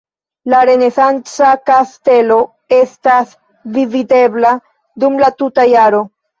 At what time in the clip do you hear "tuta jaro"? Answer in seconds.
5.41-6.05